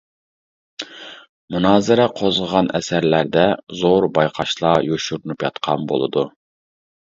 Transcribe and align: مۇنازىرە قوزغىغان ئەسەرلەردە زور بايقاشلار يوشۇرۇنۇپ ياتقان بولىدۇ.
مۇنازىرە 1.55 2.07
قوزغىغان 2.21 2.71
ئەسەرلەردە 2.81 3.45
زور 3.85 4.11
بايقاشلار 4.19 4.85
يوشۇرۇنۇپ 4.91 5.49
ياتقان 5.49 5.89
بولىدۇ. 5.95 6.29